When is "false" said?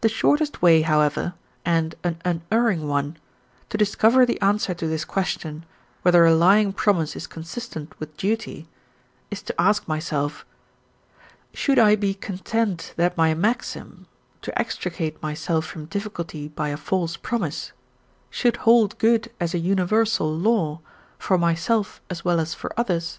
16.76-17.16